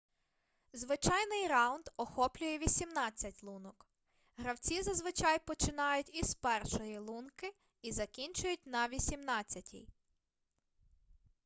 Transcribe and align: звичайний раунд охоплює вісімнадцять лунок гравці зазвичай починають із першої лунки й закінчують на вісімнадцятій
звичайний 0.73 1.47
раунд 1.47 1.85
охоплює 1.97 2.57
вісімнадцять 2.57 3.43
лунок 3.43 3.87
гравці 4.37 4.81
зазвичай 4.83 5.39
починають 5.39 6.15
із 6.15 6.35
першої 6.35 6.97
лунки 6.99 7.53
й 7.83 7.91
закінчують 7.91 8.65
на 8.67 8.87
вісімнадцятій 8.87 9.87